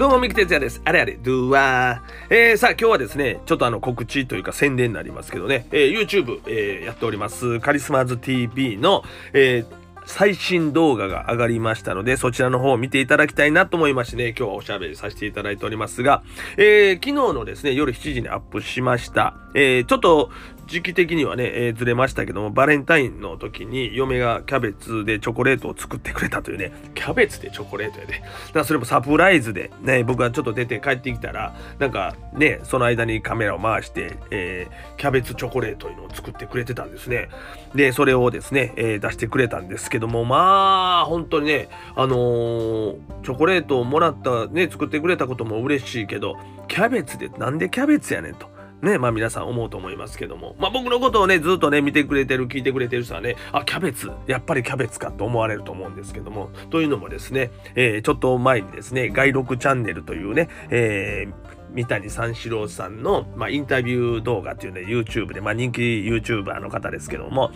[0.00, 0.80] どうも、三木哲也です。
[0.86, 2.34] あれあれ、ドゥワー。
[2.34, 9.66] えー、さあ、今日はですね、ちょっとあの、告知というか宣伝になりますけどね、えー、YouTube、えー、やっております、カリスマーズ TV の、えー、
[10.06, 16.22] 最新動画が上がりましたので、そちらの方を見ていただきたいなと思いましてね、今日はおしゃべりさせていただいておりますが、
[16.56, 19.36] えー、昨日のですね、夜7時にアップしました。
[19.54, 20.30] えー、ちょっと
[20.70, 28.12] 時期的にはね、えー、ずれましたけども、バレンタインの時に嫁がキャベツでチョコレートを作ってくれたというね、キャベツでチョコレートやで。
[28.12, 28.28] だか
[28.60, 37.30] らそれもサプライズで、ね、僕がちょっと出て帰ってきたら、なんかね、その間にカメラを回して、えー、キャベツチョコレートいうのを作ってくれてたんですね。
[37.74, 46.36] で、それをですね、えー、出してくれたんですけども、まあ、本当にね、あのー、チョコレートをもらった、ね、作ってくれたことも嬉しいけど、
[46.68, 48.59] キャベツでなんでキャベツやねんと。
[48.82, 67.50] ね、まあ皆さん思うと思いますけども、まあ僕のことをね、ずっとね、見てくれてる、聞いてくれてる人はね、あ、キャベツ、やっぱりキャベツかと思われると思うんですけども、というのもですね、えー、ちょっと前にですね、外録チャンネルというね、えー三谷三四郎さんの、まあ、インタビュー動画っていうね、YouTube で、まあ、人気 YouTuber の方ですけども、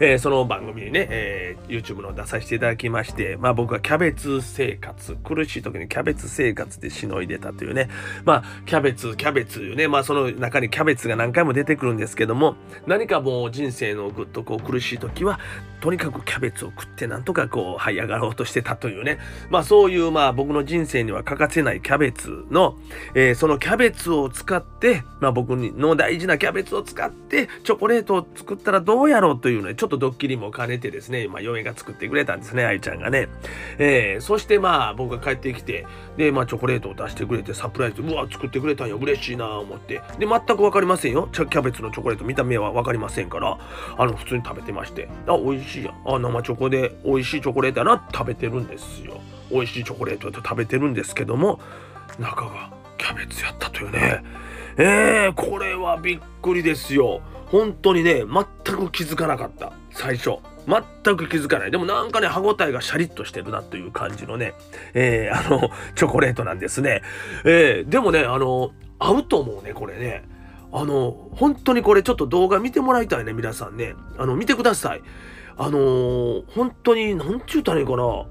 [0.00, 7.88] えー、その番組にね、えー、YouTube の出させていただきまして、まあ、僕はキャベツ生活、苦しい時にキャベツ生活でしのいでたというね、
[8.24, 15.38] まあ、キャベツ、キャベツいうね、まあ、その中にキャベツが何回も出てくるんですけども、何かもう人生のぐっとこう苦しい時は、
[15.80, 22.76] とにかくキャベツを食ってなんとかこう、這い上がろうとしてたというね、まあ、そういう、まあ、僕の人生には欠かせないキャベツの、
[23.14, 33.28] えー、そのキャベツを使って、まあ、僕の大事なキャベツを使ってチョコレートを作ったらどうやろうというねちょっとドッキリも兼ねてですね、まあ、嫁が作ってくれたんですね愛ちゃんがね、
[33.78, 40.00] えー、そしてまあ僕が帰ってきてで、まあ、チョコレートを出してくれてサプライズうわ作ってくれたんや嬉しいな思って。
[40.18, 41.28] で全く分かりませんよ。
[41.32, 43.58] キャベツのチョコレート見た目は分かりませんから。
[43.98, 45.08] あの普通に食べてまして。
[45.26, 49.20] あ美味しいやあ生チョコで美味しいチョコレートやな食べてるんですよ。
[49.50, 51.60] 美味しいチョコレートって食べてるんですけども
[52.18, 54.22] 中がャベツやったというね。
[54.76, 57.20] えー、これはびっくりですよ。
[57.46, 59.72] 本当にね、全く気づかなかった。
[59.90, 60.38] 最初。
[60.66, 61.70] 全く気づかない。
[61.70, 64.54] でもなんかね、歯ごたえがシャリッとしてるなという感じのね、
[64.94, 67.02] えー、 あの、チョコレートなんですね。
[67.44, 70.22] えー、でもね、あの、合うと思うね、これね。
[70.72, 73.94] あの、本当にこれちょっと動画見てもらいたいね、皆さんね。
[74.18, 75.02] あの、見てください。
[75.56, 78.24] あのー、本当に、なんちゅうたらいいかな。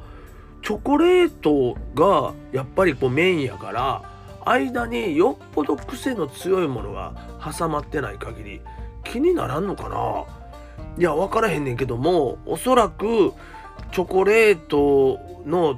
[0.61, 4.18] チョコレートがやっぱりこうメインやから、
[4.49, 8.61] 間によっぽど癖の強いものが挟まってない限り
[9.03, 10.25] 気にならんのかな？
[10.97, 13.33] いや分からへんねんけどもおそらく
[13.91, 15.77] チョコレートの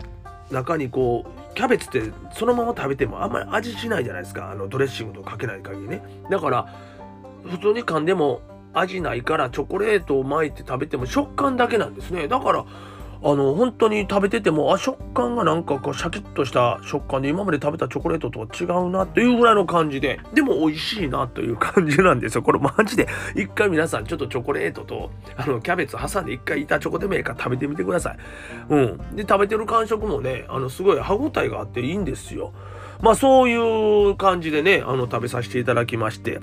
[0.50, 4.52] 中にこうキャベツってそのまま食べてもあんまり味しないじゃないですか。
[4.52, 6.02] あのドレッシングとかけない限りね。
[6.30, 6.74] だから
[7.44, 8.42] 普通に噛んでも
[8.74, 12.28] 味ないからチョコレートを巻いて食べても食感だけなんですね。
[12.28, 12.66] だから
[13.24, 22.42] あの本当に食べててもあ食感がなんかこうシャキッとした食感で今まで食べたチョコレートとは違うなというぐらいの感じででも美味しいなという感じなんですよ。
[22.42, 23.08] これマジで。
[23.36, 28.18] 一回皆さんちょっとチョコレートとあのキャベツ挟んで一回板チョコでもいいか食べてみてください。
[28.70, 29.16] うん。
[29.16, 32.54] で食べてる感触もねあのすごい歯ごたえがあっていいんですよ。
[33.02, 36.40] まあそういう感じでねあの食べさせていただきまして。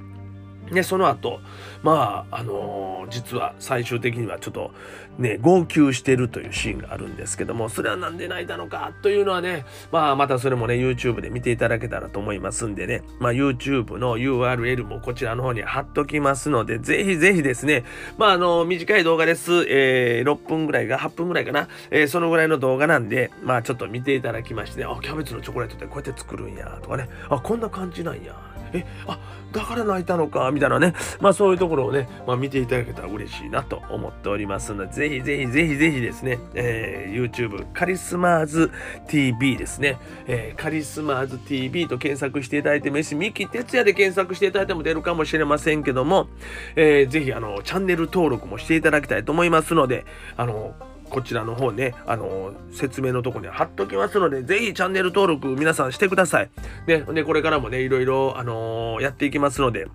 [0.71, 1.41] で、その後、
[1.83, 4.73] まあ、あのー、実は最終的にはちょっと
[5.19, 17.85] ね、号泣してるというシーンがあるんですけども、それはなんで泣いたのかというのはね、まあ、またそれもね、YouTube で見ていただけたらと思いますんでね、まあ、YouTube の URL もこちらの方に貼っときますので、ぜひぜひですね、
[18.17, 19.67] まあ、あの、短い動画です。
[19.69, 28.37] えー、6分ぐらいが、8分ぐらいかな、えー、そのぐらいの動画なんで、まあ、ちょっと見ていただきましてね、あ、キャベツのチョコレートってこうやって作るんや、とかね、あ、こんな感じなんや、
[28.73, 29.19] え、あ、
[29.53, 30.95] だから泣いたのか、みたいなね。
[31.21, 38.71] まあそういうところをね、まあ見ていただけたら嬉しいなと思っておりますので、ぜひぜひぜひぜひですね、えー、YouTube カリスマーズ
[39.09, 46.29] TV ですね、えー、カリスマーズ TV と検索していただいてもいいし、三木哲也で検索していただいても出るかもしれませんけども、
[46.77, 50.05] えー、ぜひあの、チャンネル登録もしていただきたいと思いますので、
[50.37, 50.75] あの、
[51.11, 56.51] こちらの方ね、あの説明のとこに貼っときますので、ぜひチャンネル登録皆さんしてください。
[56.87, 59.87] ね、で、これからもね、いろいろ、あのー、やっていきますので、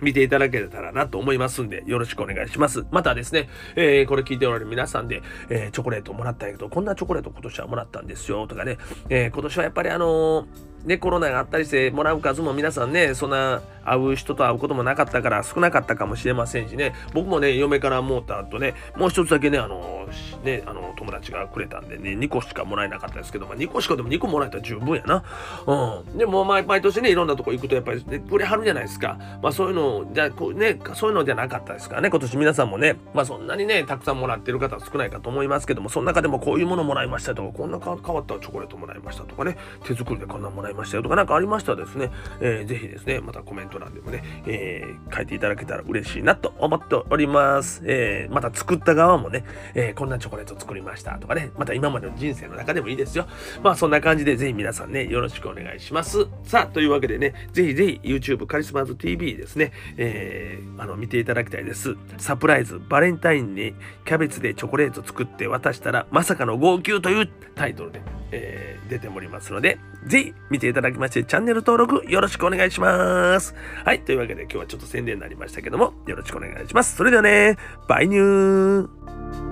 [0.00, 2.84] 見ていただけたらなと思いますんで、よろしくお願いします。
[2.90, 8.78] またですね、えー、これ聞いておられる皆さんで、え、チョコレートもらったんやけど、こんなチョコレート今年はもらったんですよ、とかね、
[9.08, 10.46] え、今年はやっぱりあの
[10.88, 20.08] ね、コロナがあったりしてもらう数も皆さんね、そんな会う人と会うこともなかったから少なかったかもしれませんしね、僕もね、嫁からもうた後ね、もう一つだけね、あの、
[20.42, 25.22] ね、あの、友達がくれたんでね、2個しかもらえなかったですけど、まあ、2個しかでも2個もらえたら十分やな。
[25.66, 26.16] うん。
[26.16, 29.18] でも毎、年ね、いろんなとこ行くとやっぱり、ね、くれはるじゃないですか。
[29.42, 42.10] まあそういうの、じゃこうね、そういうのじゃなかったですからね、今年皆さんもね、まあそんなにね、たくさんもらってる方は少ないかと思いますけども、その中でもこういうものもらいましたとか、こんな変わったチョコレートもらいましたとかね、手作りでこんなもらいましたましたよとか何かありましたらですね、
[42.40, 47.82] えー、ぜひですね、またコメント欄でもね、えー、書いていただけたら嬉しいなと思っております。
[47.84, 49.44] えー、また作った側もね、
[49.74, 53.26] えー、こんなチョコレート作りましたとかね、また今までの人生の中でもいいですよ。
[53.62, 56.26] まあそんな感じでぜひ皆さんね、よろしくお願いします。
[56.44, 61.96] さあ、というわけでね、ぜひぜひ YouTube カリスマーズ TV ですね、えー、あの、見ていただきたいです。
[62.18, 63.74] サプライズ、バレンタインに
[64.04, 73.54] キャベツでチョコレート作って渡したら、まさかの号泣というタイトルで、えー、出ておりますので、ぜひ見見ていただきまして、チャンネル登録よろしくお願いします。
[73.84, 76.96] はい、というわけで今日はちょっと宣伝になりましたけども、よろしくお願いします。
[76.96, 77.56] それではね、
[77.86, 79.47] バイニュー